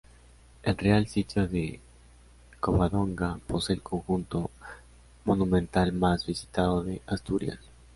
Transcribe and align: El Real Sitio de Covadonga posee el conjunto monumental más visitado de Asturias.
El 0.63 0.77
Real 0.79 1.05
Sitio 1.05 1.47
de 1.47 1.79
Covadonga 2.59 3.37
posee 3.45 3.75
el 3.75 3.83
conjunto 3.83 4.49
monumental 5.25 5.93
más 5.93 6.25
visitado 6.25 6.83
de 6.83 7.03
Asturias. 7.05 7.59